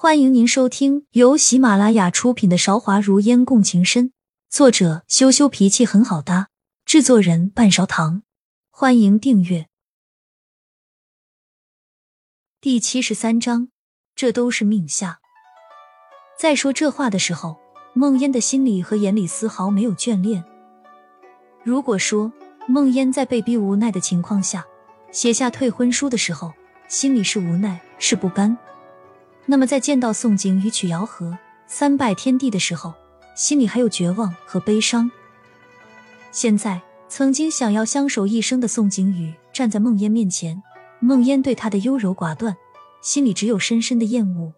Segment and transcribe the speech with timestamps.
[0.00, 4.10] 欢迎您收听由喜马拉雅出品的《韶华如烟共情深》，
[4.48, 6.50] 作者羞羞脾气很好搭，
[6.84, 8.22] 制作人半勺糖。
[8.70, 9.66] 欢迎订阅。
[12.60, 13.70] 第七十三章，
[14.14, 15.18] 这都是命下。
[16.38, 17.56] 在说这话的时候，
[17.92, 20.44] 梦烟的心里和眼里丝毫没有眷恋。
[21.64, 22.32] 如果说
[22.68, 24.64] 梦烟在被逼无奈的情况下
[25.10, 26.52] 写下退婚书的时候，
[26.86, 28.56] 心里是无奈，是不甘。
[29.50, 32.92] 那么，在见到宋景宇曲瑶和三拜天地的时候，
[33.34, 35.10] 心里还有绝望和悲伤。
[36.30, 40.62] 现在，曾经想要相守一生的宋景宇站在梦烟面前，
[41.00, 42.54] 梦烟对他的优柔寡断，
[43.00, 44.52] 心里只有深深的厌恶。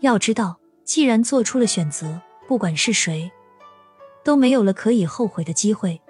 [0.00, 3.30] 要知道，既然做出了选择，不管是谁，
[4.24, 6.00] 都没有了可以后悔的机会。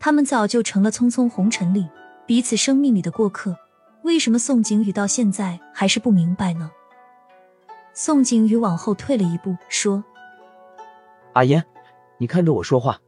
[0.00, 1.86] 他们早就成了匆匆红尘里
[2.26, 3.56] 彼此生命里的过客。
[4.02, 6.70] 为什么宋景宇到现在还是不明白呢？
[7.92, 10.02] 宋景宇往后退了一步，说
[11.34, 11.62] ：“阿烟，
[12.16, 12.98] 你看着我说话，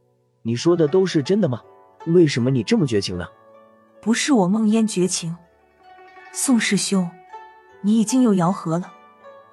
[0.43, 1.61] 你说的都是真的吗？
[2.05, 3.25] 为什么你这么绝情呢
[4.01, 5.35] ？”“不是我梦烟绝情，
[6.31, 7.09] 宋师兄，
[7.81, 8.93] 你已经有姚和了，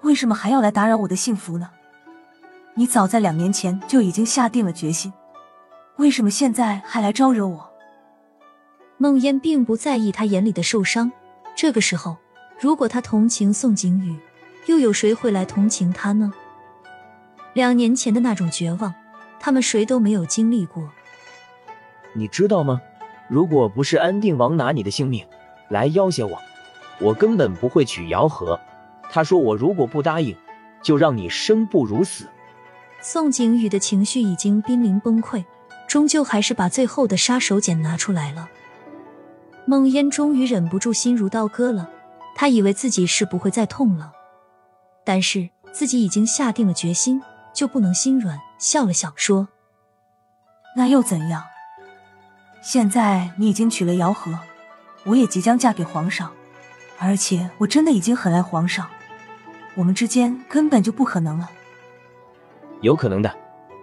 [0.03, 1.71] 为什么还要来打扰我的幸福呢？
[2.75, 5.13] 你早在两年前就已经下定了决心，
[5.97, 7.71] 为什么现在还来招惹我？”
[8.99, 11.11] 梦烟并不在意他眼里的受伤。
[11.61, 12.17] 这个时候，
[12.59, 14.17] 如果他同情宋景宇，
[14.65, 16.33] 又有谁会来同情他呢？
[17.53, 18.95] 两年前的那种绝望，
[19.39, 20.91] 他们谁都没有经历过。
[22.15, 22.81] 你知道吗？
[23.29, 25.23] 如果不是安定王拿你的性命
[25.69, 26.41] 来要挟我，
[26.99, 28.59] 我根本不会娶姚和。
[29.11, 30.35] 他说我如果不答应，
[30.81, 32.27] 就让你生不如死。
[33.03, 35.45] 宋景宇的情绪已经濒临崩溃，
[35.87, 38.49] 终究还是把最后的杀手锏拿出来了。
[39.71, 41.89] 梦烟终于忍不住心如刀割了，
[42.35, 44.13] 他以为自己是不会再痛了，
[45.05, 47.23] 但是自己已经下定了决心，
[47.55, 48.37] 就不能心软。
[48.59, 49.47] 笑了笑说
[50.75, 51.45] ：“那又怎样？
[52.61, 54.37] 现在你已经娶了姚和，
[55.05, 56.33] 我也即将嫁给皇上，
[56.99, 58.91] 而且我真的已经很爱皇上，
[59.77, 61.49] 我们之间根本就不可能了。
[62.81, 63.33] 有可能的，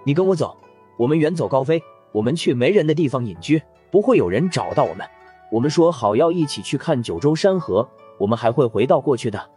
[0.03, 0.57] 你跟我走，
[0.97, 1.81] 我们远走高飞，
[2.11, 5.07] 我们去没人的地方隐居，不会有人找到我们。”
[5.49, 7.87] 我们说好要一起去看九州山河，
[8.17, 9.49] 我们还会回到过去的。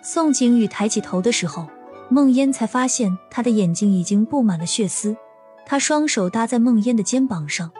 [0.00, 1.66] 宋景宇抬起头的时候，
[2.08, 5.14] 梦烟才发现他的眼睛已经布满了血丝。
[5.66, 7.70] 他双手搭在梦烟的肩膀上，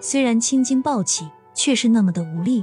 [0.00, 2.62] 虽然青筋暴起，却是那么的无力。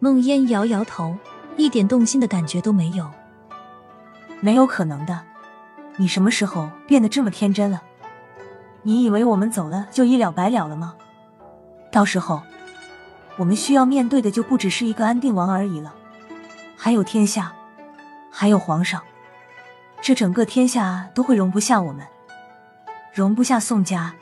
[0.00, 1.16] 梦烟摇摇头，
[1.56, 3.08] 一点动心的感觉都没有。
[4.40, 5.20] 没有可能的，
[5.96, 7.80] 你什么时候变得这么天真了？
[8.82, 10.96] 你以为我们走了就一了百了了吗？
[11.92, 12.42] 到时候。
[13.36, 15.94] 我们需要面对的就不只是一个安定王而已了，
[16.76, 17.54] 还有天下，
[18.30, 19.02] 还有皇上，
[20.00, 22.06] 这整个天下都会容不下我们，
[23.12, 24.14] 容不下宋家，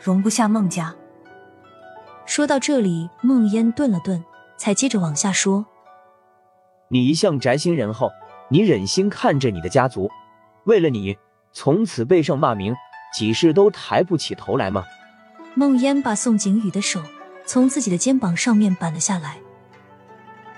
[0.00, 0.94] 容不下孟家。
[2.24, 4.24] 说到这里，孟烟顿了顿，
[4.56, 5.66] 才接着往下说
[6.88, 8.10] ：“你一向宅心仁厚，
[8.48, 10.10] 你忍心看着你的家族
[10.64, 11.16] 为了你
[11.52, 12.74] 从此背上骂名，
[13.12, 14.84] 几世都抬不起头来吗？”
[15.54, 17.00] 孟烟把宋景宇的手。
[17.46, 19.38] 从自己的肩膀上面板了下来。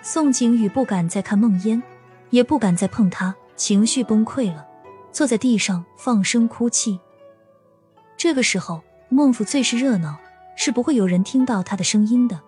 [0.02, 1.82] 宋景宇不敢再看梦烟，
[2.30, 4.66] 也不敢再碰她，情绪崩溃了，
[5.12, 6.98] 坐在地上放声哭泣。
[8.16, 10.18] 这个时候，孟府最是热闹，
[10.56, 12.40] 是不会有人听到他的声音的。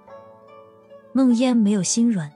[1.12, 2.32] 梦烟没有心软，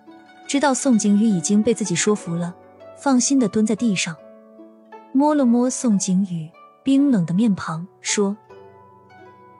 [0.47, 2.54] 知道宋景宇已经被自己说服了，
[2.97, 4.15] 放心的蹲在地上，
[5.12, 6.50] 摸了摸宋景宇
[6.82, 8.36] 冰冷的面庞，说：“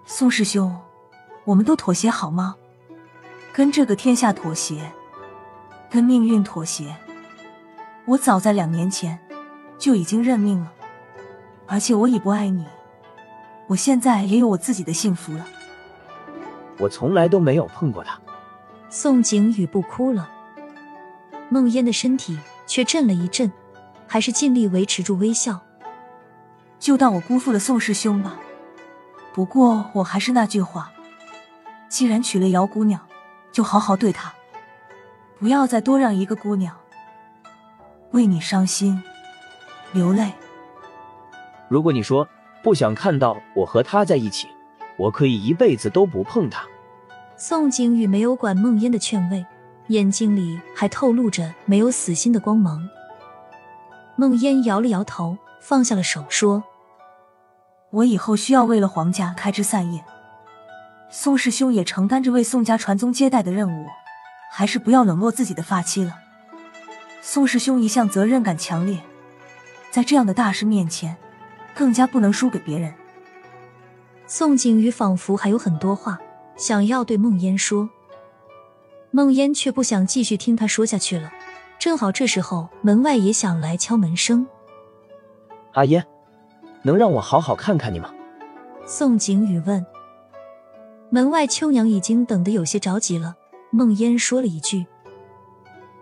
[0.05, 0.77] 宋师兄。”
[1.45, 2.57] 我们都妥协好吗？
[3.53, 4.91] 跟这个天下妥协，
[5.91, 6.97] 跟命运妥协。
[8.07, 9.19] 我早在两年前
[9.79, 10.73] 就已经认命了，
[11.67, 12.65] 而且我已不爱你。
[13.67, 15.47] 我现在也有我自己的幸福了。
[16.79, 18.19] 我从来都没有碰过他。
[18.91, 20.31] 宋景宇不哭了，
[21.49, 23.53] 梦烟的身体却震了一震，
[24.07, 25.61] 还是尽力维持住微笑。
[26.79, 28.39] 就当我辜负了宋师兄吧。
[29.33, 30.91] 不过我还是那句话。
[31.89, 33.01] 既然娶了姚姑娘，
[33.53, 34.33] 就好好对她，
[35.39, 36.75] 不要再多让一个姑娘
[38.11, 39.03] 为你伤心
[39.93, 40.33] 流泪。
[41.69, 42.27] 如果你说
[42.63, 44.49] 不想看到我和他在一起，
[44.97, 46.65] 我可以一辈子都不碰他。
[47.37, 49.45] 宋景宇没有管梦烟的劝慰，
[49.89, 52.89] 眼睛里还透露着没有死心的光芒。
[54.17, 56.63] 梦烟摇了摇头，放下了手，说
[57.91, 60.05] ：“我以后需要为了皇家开枝散叶。”
[61.17, 63.87] 宋师兄也承担着为宋家传宗接代的任务，
[64.51, 66.19] 还是不要冷落自己的发妻了。
[67.23, 68.99] 宋师兄一向责任感强烈，
[69.93, 71.17] 在这样的大事面前，
[71.73, 72.93] 更加不能输给别人。
[74.27, 76.19] 宋景瑜仿佛还有很多话
[76.57, 77.89] 想要对孟烟说，
[79.13, 81.33] 孟烟却不想继续听他说下去了。
[81.79, 84.45] 正好这时候，门外也响来敲门声。
[85.75, 86.05] 阿烟，
[86.83, 88.13] 能让我好好看看你吗？
[88.85, 89.87] 宋景宇问。
[91.15, 93.37] 门外秋娘已经等得有些着急了。
[93.71, 94.85] 孟烟说了一句：“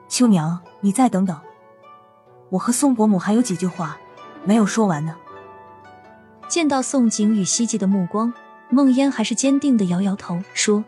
[0.09, 1.39] 秋娘，你再等等，
[2.49, 3.99] 我和宋伯母还有几句话
[4.43, 5.15] 没有说完呢。”
[6.49, 8.33] 见到宋景宇希冀的目光，
[8.71, 10.83] 孟烟还是坚定的摇摇头，说：“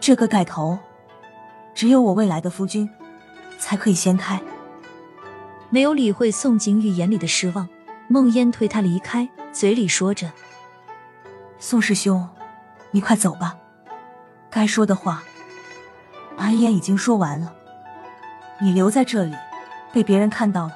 [0.00, 0.78] 这个盖头，
[1.74, 2.88] 只有我未来的夫君
[3.58, 4.40] 才可以掀开。”
[5.68, 7.68] 没有理会宋景宇眼里的失望，
[8.08, 10.32] 孟烟推他离开，嘴里说着
[11.60, 12.26] ：“宋师兄，
[12.94, 13.58] 你快走吧，
[14.48, 15.24] 该说的话。”
[16.38, 17.52] 阿烟已经说完了，
[18.60, 19.34] 你留在这里，
[19.92, 20.74] 被别人看到了，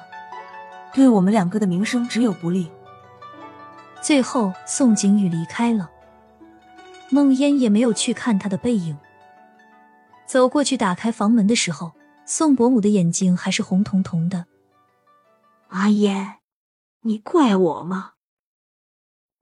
[0.93, 2.69] 对我们两个的名声只有不利。
[4.01, 5.89] 最后，宋景宇离开了，
[7.09, 8.97] 孟烟也没有去看他的背影。
[10.25, 11.93] 走过去打开房门的时候，
[12.25, 14.45] 宋伯母的眼睛还是红彤彤的。
[15.69, 16.39] 阿烟，
[17.01, 18.11] 你怪我吗？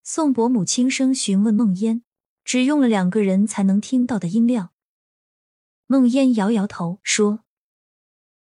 [0.03, 2.01] 宋伯母轻声询问孟烟，
[2.47, 4.71] 只用了两个人才能听到的音量。
[5.85, 7.43] 孟烟摇摇头说：“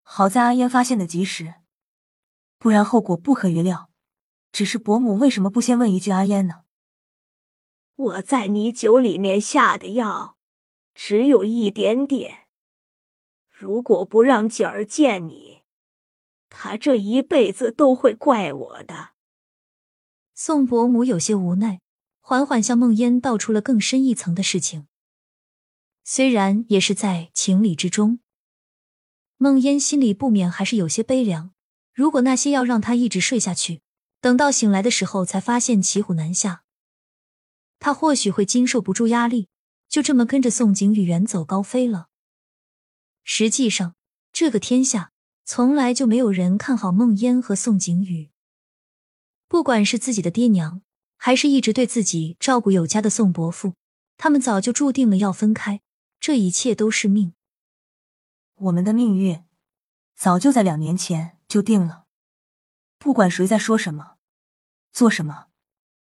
[0.05, 1.55] 好在阿烟发现的及时，
[2.59, 3.91] 不然后果不可预料。
[4.53, 6.65] 只是伯母为什么不先问一句阿烟呢？”
[7.97, 10.37] 我在你酒里面下的药
[10.95, 12.47] 只有一点点，
[13.49, 15.63] 如果不让景儿见你，
[16.51, 19.13] 他这一辈子都会怪我的。
[20.35, 21.81] 宋伯母有些无奈，
[22.29, 24.87] 缓缓向孟烟道出了更深一层的事情。
[26.05, 28.21] 虽然也是在情理之中，
[29.39, 31.55] 孟烟心里不免还是有些悲凉。
[31.95, 33.81] 如果那些药让他一直睡下去，
[34.21, 36.65] 等到醒来的时候才发现骑虎难下，
[37.79, 39.49] 他或许会经受不住压力，
[39.89, 42.09] 就这么跟着宋景宇远走高飞了。
[43.25, 43.95] 实际上，
[44.33, 45.13] 这个天下
[45.47, 48.29] 从来就没有人看好孟烟和宋景宇，
[49.49, 50.83] 不管是自己的爹娘，
[51.19, 53.75] 还是一直对自己照顾有加的宋伯父，
[54.17, 55.83] 他们早就注定了要分开。
[56.19, 57.35] 这一切都是命，
[58.55, 59.45] 我们的命运
[60.17, 62.07] 早就在两年前就定了。
[62.99, 64.17] 不管谁在说什么、
[64.93, 65.49] 做什么，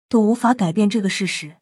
[0.08, 1.58] 都无法改变这个事实。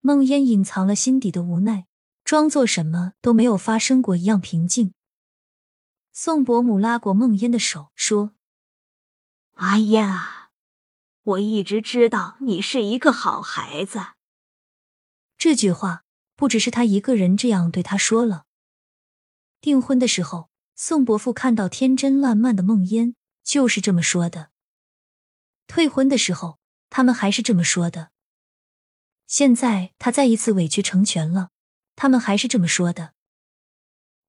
[0.00, 1.86] 梦烟隐藏了心底的无奈，
[2.22, 4.92] 装作什么都没有发生过一样平静。
[6.12, 8.36] 宋伯母拉过梦烟的手，说
[9.54, 10.35] ：“阿烟啊，
[11.26, 14.00] 我一直知道你是一个好孩子。”
[15.38, 16.02] 这句话。
[16.38, 18.44] 不只是他一个人这样对他说了。
[19.62, 24.50] 订婚的时候，宋伯父看到天真烂漫的梦烟，就是这么说的；
[25.66, 26.58] 退婚的时候，
[26.90, 28.10] 他们还是这么说的。
[29.26, 31.48] 现在他再一次委曲成全了，
[31.96, 33.14] 他们还是这么说的。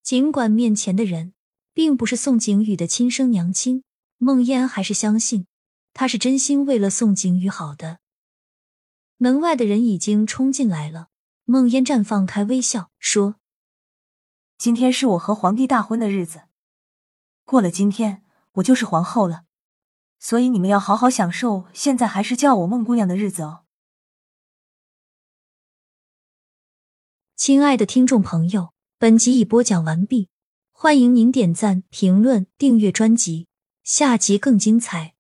[0.02, 1.34] 尽管面前的人
[1.74, 3.84] 并不是宋景宇的亲生娘亲，
[4.18, 5.46] 梦烟还是相信
[6.00, 7.98] 他是真心为了宋景宇好的。
[9.18, 11.08] 门外的人已经冲进来了。
[11.44, 13.38] 孟烟绽放开微笑说
[14.60, 16.44] ：“今天是我和皇帝大婚的日子，
[17.46, 19.46] 过了今天，我就是皇后了。
[20.20, 23.64] 所以你们要好好享受现在还是叫我孟姑娘的日子哦。”
[27.36, 30.30] 亲爱的听众朋友，本集已播讲完毕，
[30.72, 33.48] 欢迎您点赞、评论、订阅专辑，
[33.84, 35.17] 下集更精彩。